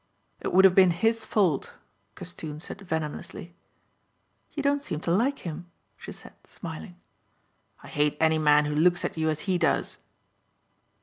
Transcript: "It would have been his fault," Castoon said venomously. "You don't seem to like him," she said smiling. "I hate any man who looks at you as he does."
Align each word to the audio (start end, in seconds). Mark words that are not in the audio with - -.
"It 0.39 0.51
would 0.51 0.65
have 0.65 0.73
been 0.73 0.89
his 0.89 1.25
fault," 1.25 1.75
Castoon 2.15 2.59
said 2.59 2.81
venomously. 2.81 3.53
"You 4.51 4.63
don't 4.63 4.81
seem 4.81 4.99
to 5.01 5.11
like 5.11 5.45
him," 5.45 5.69
she 5.95 6.11
said 6.11 6.33
smiling. 6.43 6.95
"I 7.83 7.87
hate 7.87 8.17
any 8.19 8.39
man 8.39 8.65
who 8.65 8.73
looks 8.73 9.05
at 9.05 9.15
you 9.15 9.29
as 9.29 9.41
he 9.41 9.59
does." 9.59 9.99